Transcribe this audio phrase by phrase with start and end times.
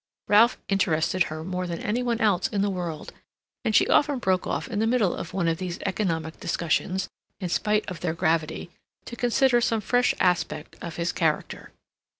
[0.27, 3.13] Ralph interested her more than any one else in the world,
[3.63, 7.07] and she often broke off in the middle of one of these economic discussions,
[7.39, 8.71] in spite of their gravity,
[9.05, 11.69] to consider some fresh aspect of his character.